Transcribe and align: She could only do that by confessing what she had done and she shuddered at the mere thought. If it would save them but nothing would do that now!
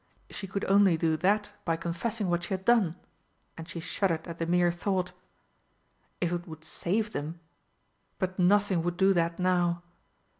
She 0.31 0.47
could 0.47 0.65
only 0.65 0.97
do 0.97 1.15
that 1.17 1.53
by 1.63 1.75
confessing 1.75 2.27
what 2.27 2.41
she 2.41 2.55
had 2.55 2.65
done 2.65 2.95
and 3.55 3.69
she 3.69 3.79
shuddered 3.79 4.27
at 4.27 4.39
the 4.39 4.47
mere 4.47 4.71
thought. 4.71 5.11
If 6.19 6.31
it 6.33 6.47
would 6.47 6.63
save 6.63 7.13
them 7.13 7.39
but 8.17 8.39
nothing 8.39 8.81
would 8.81 8.97
do 8.97 9.13
that 9.13 9.37
now! 9.37 9.83